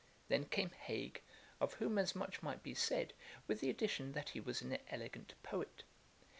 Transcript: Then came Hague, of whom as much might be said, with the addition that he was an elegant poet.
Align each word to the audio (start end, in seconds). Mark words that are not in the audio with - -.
Then 0.29 0.45
came 0.45 0.71
Hague, 0.71 1.21
of 1.59 1.75
whom 1.75 1.99
as 1.99 2.15
much 2.15 2.41
might 2.41 2.63
be 2.63 2.73
said, 2.73 3.13
with 3.45 3.59
the 3.59 3.69
addition 3.69 4.13
that 4.13 4.29
he 4.29 4.39
was 4.39 4.63
an 4.63 4.79
elegant 4.89 5.35
poet. 5.43 5.83